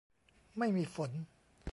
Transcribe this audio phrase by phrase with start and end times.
[0.57, 1.11] ไม่มีฝน